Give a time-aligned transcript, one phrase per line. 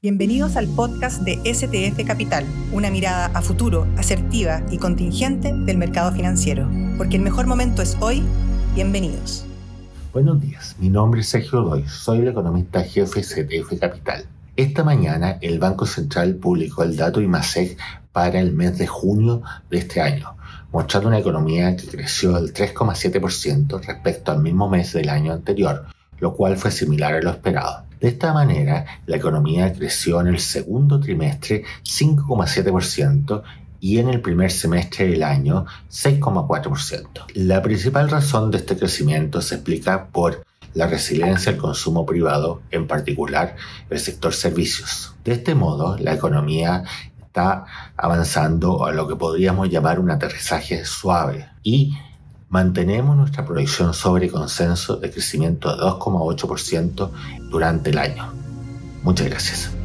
[0.00, 6.12] Bienvenidos al podcast de STF Capital, una mirada a futuro, asertiva y contingente del mercado
[6.12, 6.70] financiero.
[6.96, 8.22] Porque el mejor momento es hoy.
[8.76, 9.44] Bienvenidos.
[10.12, 14.24] Buenos días, mi nombre es Sergio Doy, soy el economista jefe STF Capital.
[14.54, 17.76] Esta mañana el Banco Central publicó el dato IMASEC
[18.12, 20.36] para el mes de junio de este año,
[20.70, 25.86] mostrando una economía que creció del 3,7% respecto al mismo mes del año anterior,
[26.20, 27.84] lo cual fue similar a lo esperado.
[28.00, 33.42] De esta manera, la economía creció en el segundo trimestre 5,7%
[33.80, 37.24] y en el primer semestre del año 6,4%.
[37.34, 40.44] La principal razón de este crecimiento se explica por
[40.74, 43.56] la resiliencia del consumo privado, en particular
[43.90, 45.14] el sector servicios.
[45.24, 46.84] De este modo, la economía
[47.26, 47.64] está
[47.96, 51.96] avanzando a lo que podríamos llamar un aterrizaje suave y
[52.48, 57.10] mantenemos nuestra proyección sobre consenso de crecimiento de 2,8%
[57.50, 58.32] durante el año.
[59.02, 59.77] Muchas gracias.